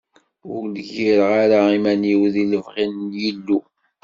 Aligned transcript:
Ur 0.53 0.63
d-gireɣ 0.75 1.31
ara 1.43 1.59
iman-iw 1.77 2.21
di 2.33 2.43
lebɣi 2.51 2.85
n 2.87 2.95
yilu. 3.21 3.59